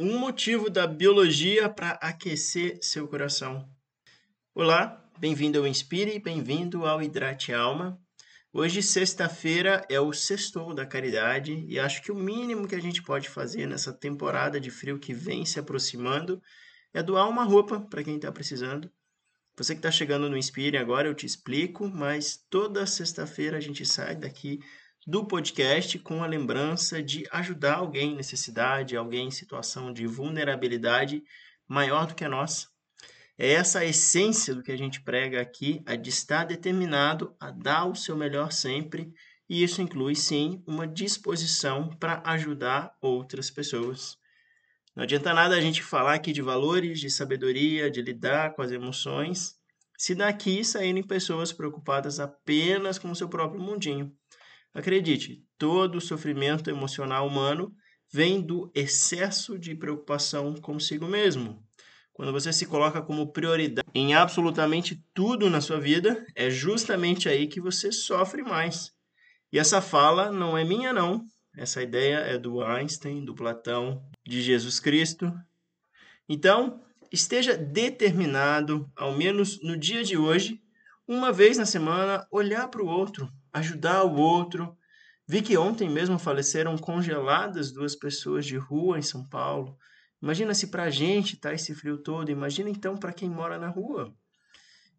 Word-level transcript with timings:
Um 0.00 0.16
motivo 0.16 0.70
da 0.70 0.86
biologia 0.86 1.68
para 1.68 1.90
aquecer 1.94 2.78
seu 2.80 3.08
coração. 3.08 3.68
Olá, 4.54 5.04
bem-vindo 5.18 5.58
ao 5.58 5.66
Inspire, 5.66 6.20
bem-vindo 6.20 6.86
ao 6.86 7.02
Hidrate 7.02 7.52
Alma. 7.52 8.00
Hoje, 8.52 8.80
sexta-feira, 8.80 9.84
é 9.90 9.98
o 9.98 10.12
sextou 10.12 10.72
da 10.72 10.86
caridade 10.86 11.64
e 11.66 11.80
acho 11.80 12.00
que 12.00 12.12
o 12.12 12.14
mínimo 12.14 12.68
que 12.68 12.76
a 12.76 12.80
gente 12.80 13.02
pode 13.02 13.28
fazer 13.28 13.66
nessa 13.66 13.92
temporada 13.92 14.60
de 14.60 14.70
frio 14.70 15.00
que 15.00 15.12
vem 15.12 15.44
se 15.44 15.58
aproximando 15.58 16.40
é 16.94 17.02
doar 17.02 17.28
uma 17.28 17.42
roupa 17.42 17.80
para 17.80 18.04
quem 18.04 18.14
está 18.14 18.30
precisando. 18.30 18.88
Você 19.56 19.74
que 19.74 19.80
está 19.80 19.90
chegando 19.90 20.30
no 20.30 20.38
Inspire 20.38 20.76
agora, 20.76 21.08
eu 21.08 21.14
te 21.14 21.26
explico, 21.26 21.88
mas 21.88 22.36
toda 22.48 22.86
sexta-feira 22.86 23.56
a 23.56 23.60
gente 23.60 23.84
sai 23.84 24.14
daqui 24.14 24.60
do 25.06 25.24
podcast 25.24 25.98
com 25.98 26.22
a 26.22 26.26
lembrança 26.26 27.02
de 27.02 27.26
ajudar 27.30 27.76
alguém 27.76 28.12
em 28.12 28.16
necessidade, 28.16 28.96
alguém 28.96 29.28
em 29.28 29.30
situação 29.30 29.92
de 29.92 30.06
vulnerabilidade 30.06 31.22
maior 31.66 32.06
do 32.06 32.14
que 32.14 32.24
a 32.24 32.28
nossa. 32.28 32.68
É 33.38 33.52
essa 33.52 33.78
a 33.78 33.84
essência 33.84 34.54
do 34.54 34.62
que 34.62 34.72
a 34.72 34.76
gente 34.76 35.00
prega 35.00 35.40
aqui, 35.40 35.80
a 35.86 35.94
de 35.94 36.10
estar 36.10 36.44
determinado 36.44 37.34
a 37.38 37.50
dar 37.50 37.86
o 37.86 37.94
seu 37.94 38.16
melhor 38.16 38.50
sempre, 38.50 39.12
e 39.48 39.62
isso 39.62 39.80
inclui 39.80 40.14
sim 40.14 40.62
uma 40.66 40.86
disposição 40.86 41.88
para 41.88 42.20
ajudar 42.26 42.94
outras 43.00 43.50
pessoas. 43.50 44.18
Não 44.94 45.04
adianta 45.04 45.32
nada 45.32 45.54
a 45.54 45.60
gente 45.60 45.82
falar 45.82 46.14
aqui 46.14 46.32
de 46.32 46.42
valores, 46.42 46.98
de 46.98 47.08
sabedoria, 47.08 47.88
de 47.88 48.02
lidar 48.02 48.54
com 48.54 48.62
as 48.62 48.72
emoções, 48.72 49.54
se 49.96 50.14
daqui 50.14 50.64
saírem 50.64 51.02
pessoas 51.02 51.52
preocupadas 51.52 52.18
apenas 52.18 52.98
com 52.98 53.08
o 53.10 53.14
seu 53.14 53.28
próprio 53.28 53.60
mundinho. 53.60 54.12
Acredite, 54.74 55.44
todo 55.56 56.00
sofrimento 56.00 56.70
emocional 56.70 57.26
humano 57.26 57.74
vem 58.10 58.40
do 58.40 58.70
excesso 58.74 59.58
de 59.58 59.74
preocupação 59.74 60.54
consigo 60.54 61.06
mesmo. 61.06 61.62
Quando 62.12 62.32
você 62.32 62.52
se 62.52 62.66
coloca 62.66 63.00
como 63.00 63.32
prioridade 63.32 63.86
em 63.94 64.14
absolutamente 64.14 65.00
tudo 65.14 65.48
na 65.48 65.60
sua 65.60 65.78
vida, 65.78 66.26
é 66.34 66.50
justamente 66.50 67.28
aí 67.28 67.46
que 67.46 67.60
você 67.60 67.92
sofre 67.92 68.42
mais. 68.42 68.92
E 69.52 69.58
essa 69.58 69.80
fala 69.80 70.32
não 70.32 70.58
é 70.58 70.64
minha, 70.64 70.92
não. 70.92 71.24
Essa 71.56 71.82
ideia 71.82 72.16
é 72.16 72.36
do 72.36 72.62
Einstein, 72.62 73.24
do 73.24 73.34
Platão, 73.34 74.02
de 74.26 74.42
Jesus 74.42 74.78
Cristo. 74.80 75.32
Então, 76.28 76.82
esteja 77.10 77.56
determinado, 77.56 78.90
ao 78.96 79.16
menos 79.16 79.62
no 79.62 79.76
dia 79.76 80.04
de 80.04 80.16
hoje, 80.16 80.60
uma 81.06 81.32
vez 81.32 81.56
na 81.56 81.64
semana, 81.64 82.26
olhar 82.30 82.68
para 82.68 82.82
o 82.82 82.86
outro, 82.86 83.28
ajudar 83.52 84.04
o 84.04 84.16
outro. 84.16 84.76
Vi 85.26 85.42
que 85.42 85.56
ontem 85.56 85.88
mesmo 85.88 86.18
faleceram 86.18 86.76
congeladas 86.78 87.72
duas 87.72 87.94
pessoas 87.94 88.46
de 88.46 88.56
rua 88.56 88.98
em 88.98 89.02
São 89.02 89.28
Paulo. 89.28 89.76
Imagina 90.22 90.54
se 90.54 90.68
para 90.68 90.84
a 90.84 90.90
gente 90.90 91.36
tá 91.36 91.52
esse 91.52 91.74
frio 91.74 91.98
todo, 91.98 92.30
imagina 92.30 92.68
então 92.68 92.96
para 92.96 93.12
quem 93.12 93.28
mora 93.28 93.58
na 93.58 93.68
rua. 93.68 94.14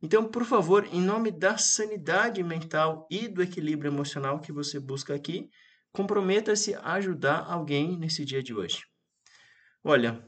Então, 0.02 0.25
por 0.25 0.45
favor, 0.45 0.88
em 0.94 1.02
nome 1.02 1.30
da 1.30 1.58
sanidade 1.58 2.41
mental 2.41 3.06
e 3.11 3.28
do 3.28 3.44
equilíbrio 3.44 3.91
emocional 3.91 4.39
que 4.39 4.52
você 4.52 4.80
busca 4.80 5.13
aqui, 5.13 5.50
comprometa-se 5.91 6.73
a 6.75 6.94
ajudar 6.94 7.39
alguém 7.39 7.97
nesse 7.97 8.23
dia 8.23 8.41
de 8.41 8.53
hoje. 8.53 8.84
Olha, 9.84 10.23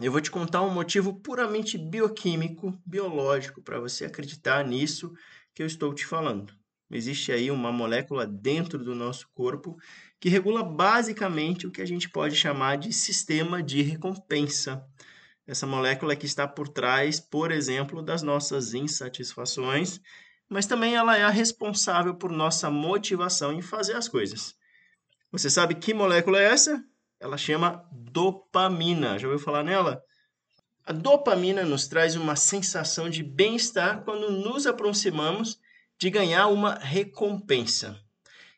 eu 0.00 0.10
vou 0.10 0.20
te 0.20 0.30
contar 0.30 0.62
um 0.62 0.72
motivo 0.72 1.20
puramente 1.20 1.78
bioquímico, 1.78 2.76
biológico, 2.84 3.62
para 3.62 3.78
você 3.78 4.06
acreditar 4.06 4.66
nisso 4.66 5.12
que 5.54 5.62
eu 5.62 5.66
estou 5.66 5.94
te 5.94 6.04
falando. 6.04 6.59
Existe 6.90 7.30
aí 7.30 7.50
uma 7.50 7.70
molécula 7.70 8.26
dentro 8.26 8.82
do 8.82 8.94
nosso 8.94 9.28
corpo 9.32 9.78
que 10.18 10.28
regula 10.28 10.62
basicamente 10.62 11.66
o 11.66 11.70
que 11.70 11.80
a 11.80 11.86
gente 11.86 12.10
pode 12.10 12.34
chamar 12.34 12.76
de 12.76 12.92
sistema 12.92 13.62
de 13.62 13.80
recompensa. 13.80 14.84
Essa 15.46 15.66
molécula 15.66 16.16
que 16.16 16.26
está 16.26 16.48
por 16.48 16.68
trás, 16.68 17.20
por 17.20 17.52
exemplo, 17.52 18.02
das 18.02 18.22
nossas 18.22 18.74
insatisfações, 18.74 20.00
mas 20.48 20.66
também 20.66 20.96
ela 20.96 21.16
é 21.16 21.22
a 21.22 21.30
responsável 21.30 22.14
por 22.16 22.32
nossa 22.32 22.68
motivação 22.70 23.52
em 23.52 23.62
fazer 23.62 23.94
as 23.94 24.08
coisas. 24.08 24.56
Você 25.30 25.48
sabe 25.48 25.76
que 25.76 25.94
molécula 25.94 26.40
é 26.40 26.46
essa? 26.46 26.84
Ela 27.20 27.36
chama 27.36 27.88
dopamina. 27.92 29.16
Já 29.16 29.28
ouviu 29.28 29.42
falar 29.44 29.62
nela? 29.62 30.02
A 30.84 30.92
dopamina 30.92 31.64
nos 31.64 31.86
traz 31.86 32.16
uma 32.16 32.34
sensação 32.34 33.08
de 33.08 33.22
bem-estar 33.22 34.02
quando 34.02 34.28
nos 34.30 34.66
aproximamos 34.66 35.60
de 36.00 36.08
ganhar 36.08 36.46
uma 36.46 36.76
recompensa. 36.76 38.00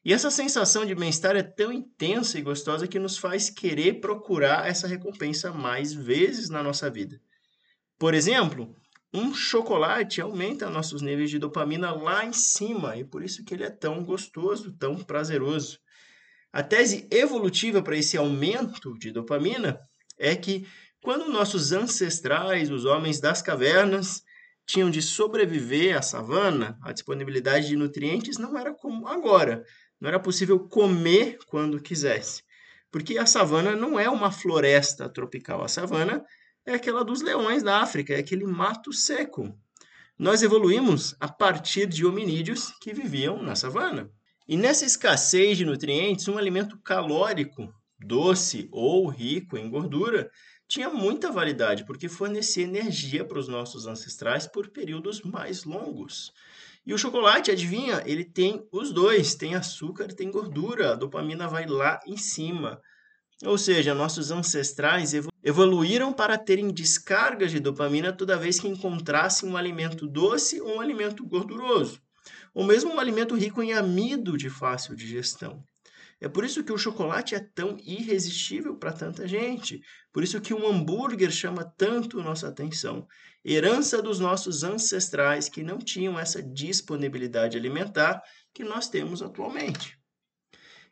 E 0.04 0.12
essa 0.12 0.30
sensação 0.30 0.86
de 0.86 0.94
bem-estar 0.94 1.34
é 1.34 1.42
tão 1.42 1.72
intensa 1.72 2.38
e 2.38 2.42
gostosa 2.42 2.86
que 2.86 3.00
nos 3.00 3.18
faz 3.18 3.50
querer 3.50 4.00
procurar 4.00 4.68
essa 4.68 4.86
recompensa 4.86 5.52
mais 5.52 5.92
vezes 5.92 6.48
na 6.48 6.62
nossa 6.62 6.88
vida. 6.88 7.20
Por 7.98 8.14
exemplo, 8.14 8.76
um 9.12 9.34
chocolate 9.34 10.20
aumenta 10.20 10.70
nossos 10.70 11.02
níveis 11.02 11.30
de 11.30 11.38
dopamina 11.40 11.90
lá 11.90 12.24
em 12.24 12.32
cima 12.32 12.96
e 12.96 13.04
por 13.04 13.24
isso 13.24 13.44
que 13.44 13.54
ele 13.54 13.64
é 13.64 13.70
tão 13.70 14.04
gostoso, 14.04 14.72
tão 14.78 15.02
prazeroso. 15.02 15.80
A 16.52 16.62
tese 16.62 17.08
evolutiva 17.10 17.82
para 17.82 17.96
esse 17.96 18.16
aumento 18.16 18.96
de 18.98 19.10
dopamina 19.10 19.80
é 20.16 20.36
que 20.36 20.64
quando 21.02 21.28
nossos 21.28 21.72
ancestrais, 21.72 22.70
os 22.70 22.84
homens 22.84 23.18
das 23.18 23.42
cavernas, 23.42 24.22
tinham 24.66 24.90
de 24.90 25.02
sobreviver 25.02 25.96
à 25.96 26.02
savana, 26.02 26.78
a 26.82 26.92
disponibilidade 26.92 27.68
de 27.68 27.76
nutrientes 27.76 28.38
não 28.38 28.56
era 28.56 28.72
como 28.72 29.06
agora. 29.06 29.64
Não 30.00 30.08
era 30.08 30.18
possível 30.18 30.58
comer 30.58 31.38
quando 31.46 31.80
quisesse. 31.80 32.42
Porque 32.90 33.18
a 33.18 33.26
savana 33.26 33.74
não 33.74 33.98
é 33.98 34.08
uma 34.08 34.30
floresta 34.30 35.08
tropical. 35.08 35.62
A 35.62 35.68
savana 35.68 36.24
é 36.66 36.74
aquela 36.74 37.04
dos 37.04 37.22
leões 37.22 37.62
da 37.62 37.80
África, 37.80 38.14
é 38.14 38.18
aquele 38.18 38.44
mato 38.44 38.92
seco. 38.92 39.56
Nós 40.18 40.42
evoluímos 40.42 41.16
a 41.18 41.28
partir 41.28 41.86
de 41.86 42.04
hominídeos 42.04 42.72
que 42.80 42.92
viviam 42.92 43.42
na 43.42 43.56
savana. 43.56 44.10
E 44.46 44.56
nessa 44.56 44.84
escassez 44.84 45.56
de 45.56 45.64
nutrientes, 45.64 46.28
um 46.28 46.36
alimento 46.36 46.78
calórico, 46.80 47.72
doce 47.98 48.68
ou 48.70 49.08
rico 49.08 49.56
em 49.56 49.70
gordura, 49.70 50.30
tinha 50.72 50.88
muita 50.88 51.30
validade, 51.30 51.84
porque 51.84 52.08
fornecia 52.08 52.64
energia 52.64 53.26
para 53.26 53.38
os 53.38 53.46
nossos 53.46 53.86
ancestrais 53.86 54.46
por 54.46 54.70
períodos 54.70 55.20
mais 55.20 55.64
longos. 55.64 56.32
E 56.86 56.94
o 56.94 56.98
chocolate, 56.98 57.50
adivinha? 57.50 58.02
Ele 58.06 58.24
tem 58.24 58.66
os 58.72 58.90
dois, 58.90 59.34
tem 59.34 59.54
açúcar 59.54 60.06
e 60.10 60.14
tem 60.14 60.30
gordura. 60.30 60.92
A 60.92 60.96
dopamina 60.96 61.46
vai 61.46 61.66
lá 61.66 62.00
em 62.06 62.16
cima. 62.16 62.80
Ou 63.44 63.58
seja, 63.58 63.94
nossos 63.94 64.30
ancestrais 64.30 65.12
evoluíram 65.44 66.10
para 66.10 66.38
terem 66.38 66.72
descargas 66.72 67.50
de 67.50 67.60
dopamina 67.60 68.10
toda 68.10 68.38
vez 68.38 68.58
que 68.58 68.66
encontrassem 68.66 69.48
um 69.50 69.58
alimento 69.58 70.06
doce 70.06 70.58
ou 70.58 70.76
um 70.76 70.80
alimento 70.80 71.26
gorduroso, 71.26 72.00
ou 72.54 72.64
mesmo 72.64 72.94
um 72.94 73.00
alimento 73.00 73.34
rico 73.34 73.62
em 73.62 73.74
amido 73.74 74.38
de 74.38 74.48
fácil 74.48 74.96
digestão. 74.96 75.62
É 76.22 76.28
por 76.28 76.44
isso 76.44 76.62
que 76.62 76.72
o 76.72 76.78
chocolate 76.78 77.34
é 77.34 77.40
tão 77.40 77.76
irresistível 77.84 78.76
para 78.76 78.92
tanta 78.92 79.26
gente. 79.26 79.82
Por 80.12 80.22
isso 80.22 80.40
que 80.40 80.54
um 80.54 80.64
hambúrguer 80.64 81.32
chama 81.32 81.64
tanto 81.76 82.22
nossa 82.22 82.46
atenção. 82.46 83.08
Herança 83.44 84.00
dos 84.00 84.20
nossos 84.20 84.62
ancestrais 84.62 85.48
que 85.48 85.64
não 85.64 85.78
tinham 85.78 86.16
essa 86.16 86.40
disponibilidade 86.40 87.58
alimentar 87.58 88.22
que 88.54 88.62
nós 88.62 88.88
temos 88.88 89.20
atualmente. 89.20 89.98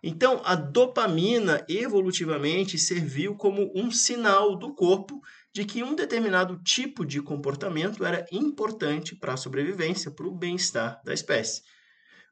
Então, 0.02 0.42
a 0.44 0.56
dopamina 0.56 1.64
evolutivamente 1.69 2.76
serviu 2.76 3.36
como 3.36 3.70
um 3.72 3.88
sinal 3.88 4.56
do 4.56 4.74
corpo 4.74 5.20
de 5.54 5.64
que 5.64 5.84
um 5.84 5.94
determinado 5.94 6.60
tipo 6.64 7.06
de 7.06 7.22
comportamento 7.22 8.04
era 8.04 8.26
importante 8.32 9.14
para 9.14 9.34
a 9.34 9.36
sobrevivência, 9.36 10.10
para 10.10 10.26
o 10.26 10.34
bem-estar 10.34 11.00
da 11.04 11.14
espécie 11.14 11.62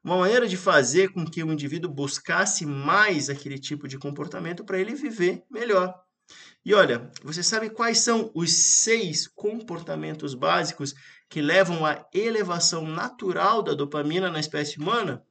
uma 0.03 0.17
maneira 0.17 0.47
de 0.47 0.57
fazer 0.57 1.11
com 1.11 1.25
que 1.25 1.43
o 1.43 1.51
indivíduo 1.51 1.91
buscasse 1.91 2.65
mais 2.65 3.29
aquele 3.29 3.59
tipo 3.59 3.87
de 3.87 3.97
comportamento 3.97 4.63
para 4.63 4.79
ele 4.79 4.95
viver 4.95 5.43
melhor. 5.49 5.93
E 6.63 6.73
olha, 6.73 7.09
você 7.23 7.41
sabe 7.41 7.69
quais 7.69 7.99
são 7.99 8.31
os 8.33 8.53
seis 8.53 9.27
comportamentos 9.27 10.33
básicos 10.33 10.93
que 11.29 11.41
levam 11.41 11.85
à 11.85 12.05
elevação 12.13 12.85
natural 12.85 13.61
da 13.61 13.73
dopamina 13.73 14.29
na 14.29 14.39
espécie 14.39 14.79
humana? 14.79 15.23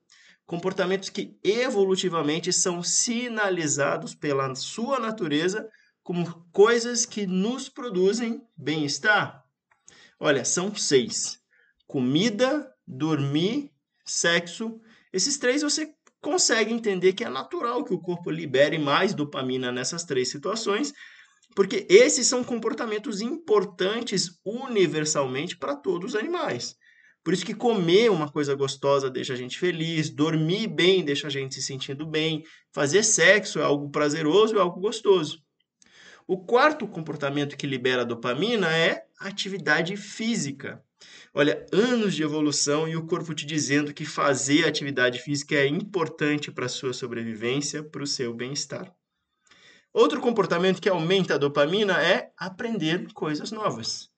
Comportamentos 0.47 1.11
que 1.11 1.39
evolutivamente 1.45 2.53
são 2.53 2.83
sinalizados 2.83 4.15
pela 4.15 4.55
sua 4.55 4.99
natureza 4.99 5.69
como 6.03 6.49
coisas 6.51 7.05
que 7.05 7.27
nos 7.27 7.69
produzem 7.69 8.43
bem-estar. 8.57 9.45
Olha, 10.19 10.45
são 10.45 10.75
seis: 10.75 11.39
comida, 11.87 12.73
dormir, 12.87 13.71
sexo. 14.11 14.81
Esses 15.13 15.39
três 15.39 15.63
você 15.63 15.93
consegue 16.21 16.73
entender 16.73 17.13
que 17.13 17.25
é 17.25 17.29
natural 17.29 17.85
que 17.85 17.95
o 17.95 18.01
corpo 18.01 18.31
libere 18.31 18.79
mais 18.79 19.15
dopamina 19.15 19.71
nessas 19.71 20.05
três 20.05 20.29
situações, 20.29 20.93
porque 21.55 21.87
esses 21.89 22.27
são 22.27 22.43
comportamentos 22.43 23.21
importantes 23.21 24.39
universalmente 24.45 25.57
para 25.57 25.77
todos 25.77 26.15
os 26.15 26.19
animais. 26.19 26.77
Por 27.25 27.35
isso 27.35 27.45
que 27.45 27.55
comer 27.55 28.11
uma 28.11 28.31
coisa 28.31 28.55
gostosa 28.55 29.11
deixa 29.11 29.35
a 29.35 29.37
gente 29.37 29.59
feliz, 29.59 30.09
dormir 30.09 30.67
bem 30.67 31.05
deixa 31.05 31.27
a 31.27 31.31
gente 31.31 31.55
se 31.55 31.63
sentindo 31.63 32.07
bem, 32.07 32.43
fazer 32.73 33.03
sexo 33.03 33.59
é 33.59 33.63
algo 33.63 33.91
prazeroso, 33.91 34.57
é 34.57 34.61
algo 34.61 34.81
gostoso. 34.81 35.39
O 36.27 36.45
quarto 36.45 36.87
comportamento 36.87 37.57
que 37.57 37.67
libera 37.67 38.05
dopamina 38.05 38.75
é 38.75 39.03
atividade 39.19 39.97
física. 39.97 40.83
Olha, 41.35 41.67
anos 41.73 42.15
de 42.15 42.23
evolução 42.23 42.89
e 42.89 42.97
o 42.97 43.07
corpo 43.07 43.35
te 43.35 43.47
dizendo 43.47 43.95
que 43.95 44.05
fazer 44.05 44.67
atividade 44.67 45.21
física 45.21 45.55
é 45.55 45.67
importante 45.67 46.51
para 46.51 46.67
a 46.67 46.69
sua 46.69 46.93
sobrevivência, 46.93 47.83
para 47.83 48.03
o 48.03 48.07
seu 48.07 48.35
bem-estar. 48.35 48.93
Outro 49.93 50.21
comportamento 50.21 50.81
que 50.81 50.89
aumenta 50.89 51.35
a 51.35 51.39
dopamina 51.39 52.03
é 52.03 52.31
aprender 52.37 53.13
coisas 53.13 53.51
novas. 53.51 54.11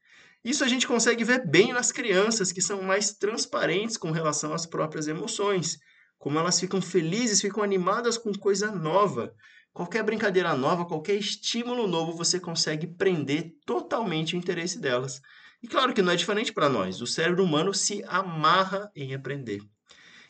Isso 0.44 0.64
a 0.64 0.68
gente 0.68 0.86
consegue 0.86 1.22
ver 1.22 1.46
bem 1.46 1.72
nas 1.72 1.92
crianças 1.92 2.50
que 2.50 2.62
são 2.62 2.82
mais 2.82 3.12
transparentes 3.12 3.96
com 3.96 4.10
relação 4.10 4.54
às 4.54 4.64
próprias 4.64 5.06
emoções, 5.06 5.78
como 6.18 6.38
elas 6.38 6.58
ficam 6.58 6.80
felizes, 6.80 7.40
ficam 7.40 7.62
animadas 7.62 8.16
com 8.16 8.32
coisa 8.32 8.70
nova. 8.70 9.34
Qualquer 9.72 10.02
brincadeira 10.02 10.54
nova, 10.54 10.84
qualquer 10.84 11.14
estímulo 11.14 11.86
novo, 11.86 12.12
você 12.12 12.40
consegue 12.40 12.86
prender 12.86 13.54
totalmente 13.64 14.34
o 14.34 14.38
interesse 14.38 14.78
delas. 14.78 15.20
E 15.62 15.68
claro 15.68 15.92
que 15.92 16.02
não 16.02 16.12
é 16.12 16.16
diferente 16.16 16.52
para 16.52 16.68
nós. 16.68 17.00
O 17.00 17.06
cérebro 17.06 17.44
humano 17.44 17.74
se 17.74 18.02
amarra 18.06 18.90
em 18.94 19.14
aprender. 19.14 19.60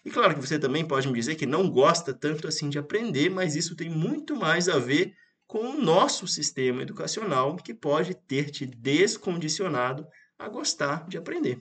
E 0.05 0.11
claro 0.11 0.35
que 0.35 0.41
você 0.41 0.59
também 0.59 0.85
pode 0.85 1.07
me 1.09 1.15
dizer 1.15 1.35
que 1.35 1.47
não 1.47 1.71
gosta 1.71 2.13
tanto 2.13 2.49
assim 2.49 2.69
de 2.69 2.79
aprender, 2.79 3.31
mas 3.31 3.55
isso 3.55 3.77
tem 3.77 3.89
muito 3.89 4.35
mais 4.35 4.69
a 4.69 4.79
ver 4.79 5.15
com 5.47 5.71
o 5.71 5.81
nosso 5.81 6.27
sistema 6.27 6.83
educacional 6.83 7.57
que 7.57 7.75
pode 7.75 8.15
ter 8.15 8.51
te 8.51 8.65
descondicionado 8.65 10.07
a 10.39 10.49
gostar 10.49 11.07
de 11.07 11.19
aprender. 11.19 11.61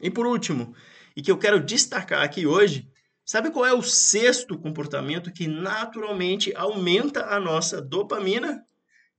E 0.00 0.10
por 0.10 0.26
último, 0.26 0.74
e 1.16 1.22
que 1.22 1.30
eu 1.30 1.38
quero 1.38 1.60
destacar 1.60 2.22
aqui 2.22 2.46
hoje, 2.46 2.90
sabe 3.24 3.50
qual 3.50 3.66
é 3.66 3.72
o 3.72 3.82
sexto 3.82 4.58
comportamento 4.58 5.32
que 5.32 5.46
naturalmente 5.46 6.54
aumenta 6.56 7.26
a 7.26 7.38
nossa 7.38 7.80
dopamina? 7.80 8.64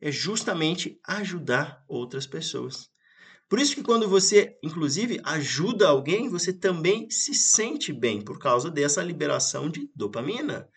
É 0.02 0.12
justamente 0.12 1.00
ajudar 1.06 1.84
outras 1.88 2.26
pessoas. 2.26 2.90
Por 3.50 3.60
isso 3.60 3.74
que 3.74 3.82
quando 3.82 4.08
você, 4.08 4.56
inclusive, 4.64 5.20
ajuda 5.24 5.88
alguém, 5.88 6.30
você 6.30 6.54
também 6.54 7.10
se 7.10 7.34
sente 7.34 7.92
bem 7.92 8.22
por 8.22 8.38
causa 8.38 8.70
dessa 8.70 9.02
liberação 9.02 9.70
de 9.70 9.90
dopamina. 9.96 10.70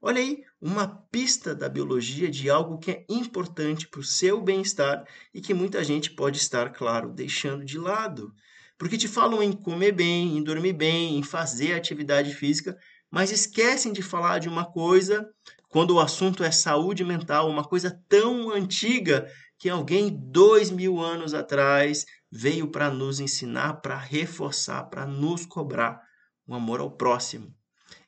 Olha 0.00 0.20
aí, 0.20 0.44
uma 0.60 0.86
pista 1.10 1.54
da 1.54 1.68
biologia 1.68 2.30
de 2.30 2.48
algo 2.48 2.78
que 2.78 2.92
é 2.92 3.04
importante 3.08 3.88
para 3.88 4.00
o 4.00 4.04
seu 4.04 4.40
bem-estar 4.40 5.04
e 5.34 5.40
que 5.40 5.52
muita 5.52 5.82
gente 5.82 6.12
pode 6.12 6.38
estar, 6.38 6.70
claro, 6.70 7.12
deixando 7.12 7.64
de 7.64 7.78
lado. 7.78 8.32
Porque 8.78 8.96
te 8.96 9.08
falam 9.08 9.42
em 9.42 9.52
comer 9.52 9.92
bem, 9.92 10.38
em 10.38 10.42
dormir 10.42 10.72
bem, 10.72 11.18
em 11.18 11.22
fazer 11.24 11.74
atividade 11.74 12.32
física, 12.32 12.78
mas 13.10 13.32
esquecem 13.32 13.92
de 13.92 14.02
falar 14.02 14.38
de 14.38 14.48
uma 14.48 14.64
coisa 14.64 15.28
quando 15.68 15.96
o 15.96 16.00
assunto 16.00 16.42
é 16.42 16.50
saúde 16.50 17.04
mental, 17.04 17.48
uma 17.48 17.64
coisa 17.64 18.00
tão 18.08 18.50
antiga 18.50 19.28
que 19.58 19.68
alguém 19.68 20.08
dois 20.10 20.70
mil 20.70 20.98
anos 20.98 21.34
atrás 21.34 22.06
veio 22.30 22.68
para 22.68 22.90
nos 22.90 23.20
ensinar, 23.20 23.74
para 23.80 23.96
reforçar, 23.96 24.84
para 24.84 25.06
nos 25.06 25.44
cobrar 25.44 26.00
o 26.46 26.54
amor 26.54 26.80
ao 26.80 26.90
próximo. 26.90 27.54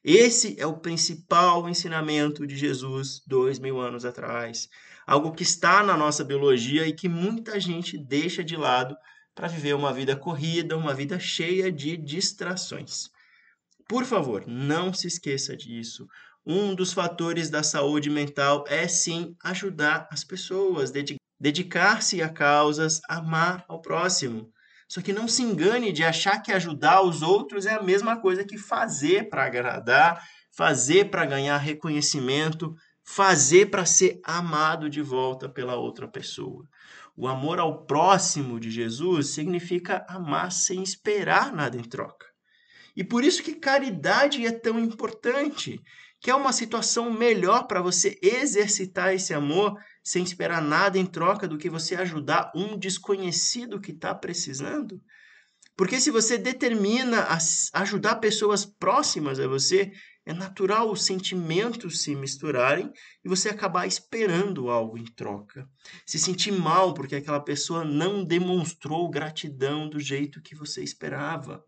Esse 0.04 0.58
é 0.60 0.66
o 0.66 0.78
principal 0.78 1.69
ensinamento 1.69 2.46
de 2.46 2.56
Jesus 2.56 3.22
dois 3.26 3.58
mil 3.58 3.80
anos 3.80 4.04
atrás. 4.04 4.69
Algo 5.06 5.32
que 5.32 5.42
está 5.42 5.82
na 5.82 5.96
nossa 5.96 6.24
biologia 6.24 6.86
e 6.86 6.92
que 6.92 7.08
muita 7.08 7.58
gente 7.58 7.98
deixa 7.98 8.44
de 8.44 8.56
lado 8.56 8.96
para 9.34 9.48
viver 9.48 9.74
uma 9.74 9.92
vida 9.92 10.14
corrida, 10.14 10.76
uma 10.76 10.94
vida 10.94 11.18
cheia 11.18 11.70
de 11.72 11.96
distrações. 11.96 13.08
Por 13.88 14.04
favor, 14.04 14.44
não 14.46 14.92
se 14.92 15.06
esqueça 15.06 15.56
disso. 15.56 16.06
Um 16.44 16.75
dos 16.75 16.92
fatores 16.92 17.50
da 17.50 17.62
saúde 17.62 18.10
mental 18.10 18.64
é 18.68 18.88
sim 18.88 19.36
ajudar 19.42 20.08
as 20.10 20.25
pessoas, 20.25 20.90
dedicar-se 21.42 22.22
a 22.22 22.28
causas, 22.28 23.00
amar 23.08 23.64
ao 23.68 23.80
próximo. 23.80 24.48
Só 24.88 25.02
que 25.02 25.12
não 25.12 25.26
se 25.26 25.42
engane 25.42 25.90
de 25.90 26.04
achar 26.04 26.40
que 26.40 26.52
ajudar 26.52 27.02
os 27.02 27.20
outros 27.20 27.66
é 27.66 27.74
a 27.74 27.82
mesma 27.82 28.20
coisa 28.20 28.44
que 28.44 28.56
fazer 28.56 29.28
para 29.28 29.44
agradar, 29.44 30.22
fazer 30.56 31.10
para 31.10 31.26
ganhar 31.26 31.56
reconhecimento, 31.56 32.72
fazer 33.04 33.70
para 33.70 33.84
ser 33.84 34.20
amado 34.22 34.88
de 34.88 35.02
volta 35.02 35.48
pela 35.48 35.74
outra 35.74 36.06
pessoa. 36.06 36.64
O 37.16 37.26
amor 37.26 37.58
ao 37.58 37.86
próximo 37.86 38.60
de 38.60 38.70
Jesus 38.70 39.30
significa 39.30 40.06
amar 40.08 40.52
sem 40.52 40.80
esperar 40.80 41.52
nada 41.52 41.76
em 41.76 41.82
troca. 41.82 42.26
E 42.94 43.02
por 43.02 43.24
isso 43.24 43.42
que 43.42 43.56
caridade 43.56 44.46
é 44.46 44.52
tão 44.52 44.78
importante, 44.78 45.80
que 46.20 46.30
é 46.30 46.34
uma 46.36 46.52
situação 46.52 47.10
melhor 47.10 47.66
para 47.66 47.82
você 47.82 48.16
exercitar 48.22 49.12
esse 49.12 49.34
amor 49.34 49.76
sem 50.02 50.25
esperar 50.25 50.60
nada 50.60 50.99
em 50.99 51.06
troca 51.06 51.46
do 51.46 51.58
que 51.58 51.70
você 51.70 51.94
ajudar 51.94 52.50
um 52.54 52.76
desconhecido 52.76 53.81
que 53.81 53.93
está 53.93 54.14
precisando? 54.14 55.00
Porque 55.76 55.99
se 56.00 56.10
você 56.10 56.37
determina 56.37 57.26
ajudar 57.72 58.16
pessoas 58.16 58.64
próximas 58.64 59.40
a 59.40 59.46
você, 59.46 59.93
é 60.25 60.32
natural 60.32 60.90
os 60.90 61.04
sentimentos 61.04 62.02
se 62.02 62.14
misturarem 62.14 62.93
e 63.25 63.28
você 63.28 63.49
acabar 63.49 63.87
esperando 63.87 64.70
algo 64.70 64.96
em 64.96 65.04
troca. 65.04 65.69
Se 66.06 66.19
sentir 66.19 66.52
mal 66.52 66.94
porque 66.94 67.16
aquela 67.16 67.40
pessoa 67.40 67.84
não 67.84 68.25
demonstrou 68.25 69.10
gratidão 69.10 69.88
do 69.88 69.99
jeito 69.99 70.40
que 70.40 70.54
você 70.54 70.82
esperava. 70.82 71.64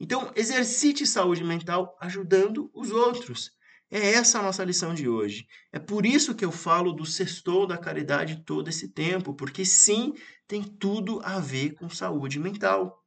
Então, 0.00 0.32
exercite 0.34 1.06
saúde 1.06 1.44
mental 1.44 1.96
ajudando 2.00 2.68
os 2.74 2.90
outros. 2.90 3.52
É 3.94 4.14
essa 4.14 4.38
a 4.38 4.42
nossa 4.42 4.64
lição 4.64 4.94
de 4.94 5.06
hoje. 5.06 5.46
É 5.70 5.78
por 5.78 6.06
isso 6.06 6.34
que 6.34 6.42
eu 6.42 6.50
falo 6.50 6.94
do 6.94 7.04
sextou 7.04 7.66
da 7.66 7.76
caridade 7.76 8.42
todo 8.42 8.68
esse 8.68 8.88
tempo, 8.88 9.34
porque 9.34 9.66
sim, 9.66 10.14
tem 10.48 10.62
tudo 10.62 11.20
a 11.22 11.38
ver 11.38 11.74
com 11.74 11.90
saúde 11.90 12.38
mental. 12.38 13.04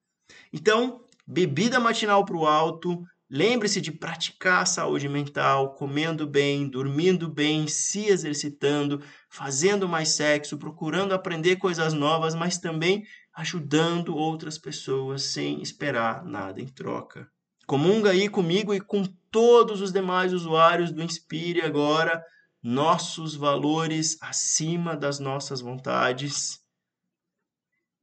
Então, 0.54 1.04
bebida 1.26 1.80
matinal 1.80 2.24
para 2.24 2.38
o 2.38 2.46
alto, 2.46 3.04
lembre-se 3.28 3.82
de 3.82 3.92
praticar 3.92 4.62
a 4.62 4.66
saúde 4.68 5.10
mental, 5.10 5.74
comendo 5.74 6.28
bem, 6.28 6.70
dormindo 6.70 7.28
bem, 7.28 7.68
se 7.68 8.06
exercitando, 8.06 9.02
fazendo 9.28 9.90
mais 9.90 10.10
sexo, 10.10 10.56
procurando 10.56 11.16
aprender 11.16 11.56
coisas 11.56 11.94
novas, 11.94 12.36
mas 12.36 12.60
também 12.60 13.04
ajudando 13.34 14.16
outras 14.16 14.60
pessoas 14.60 15.24
sem 15.24 15.64
esperar 15.64 16.24
nada 16.24 16.62
em 16.62 16.68
troca. 16.68 17.28
Comunga 17.66 18.12
aí 18.12 18.30
comigo 18.30 18.74
e 18.74 18.80
com 18.80 19.04
todos 19.32 19.82
os 19.82 19.92
demais 19.92 20.34
usuários 20.34 20.92
do 20.92 21.02
Inspire 21.02 21.62
agora 21.62 22.24
nossos 22.62 23.36
valores 23.36 24.18
acima 24.22 24.96
das 24.96 25.20
nossas 25.20 25.62
vontades. 25.62 26.64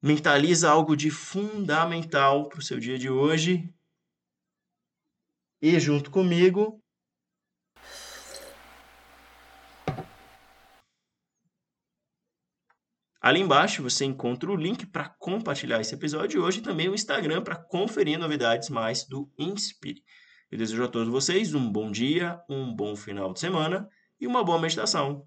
Mentaliza 0.03 0.69
algo 0.69 0.97
de 0.97 1.11
fundamental 1.11 2.49
para 2.49 2.59
o 2.59 2.63
seu 2.63 2.81
dia 2.81 2.99
de 2.99 3.09
hoje. 3.09 3.73
E 5.61 5.79
junto 5.79 6.11
comigo, 6.11 6.82
Ali 13.23 13.39
embaixo 13.39 13.85
você 13.85 14.05
encontra 14.05 14.51
o 14.51 14.57
link 14.57 14.85
para 14.85 15.09
compartilhar 15.09 15.81
esse 15.81 15.95
episódio 15.95 16.29
de 16.29 16.39
hoje 16.41 16.59
e 16.59 16.63
também 16.63 16.89
o 16.89 16.95
Instagram 16.95 17.41
para 17.41 17.55
conferir 17.55 18.19
novidades 18.19 18.69
mais 18.69 19.05
do 19.05 19.31
Inspire. 19.39 20.03
Eu 20.51 20.59
desejo 20.59 20.83
a 20.83 20.89
todos 20.89 21.09
vocês 21.09 21.55
um 21.55 21.71
bom 21.71 21.93
dia, 21.93 22.41
um 22.51 22.75
bom 22.75 22.97
final 22.97 23.33
de 23.33 23.39
semana 23.39 23.89
e 24.21 24.27
uma 24.27 24.43
boa 24.43 24.61
meditação. 24.61 25.25